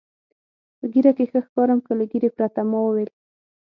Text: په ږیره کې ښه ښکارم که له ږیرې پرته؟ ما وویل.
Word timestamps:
په 0.77 0.85
ږیره 0.91 1.11
کې 1.17 1.25
ښه 1.31 1.39
ښکارم 1.45 1.79
که 1.85 1.91
له 1.99 2.05
ږیرې 2.11 2.29
پرته؟ 2.35 2.61
ما 2.69 2.79
وویل. 2.83 3.09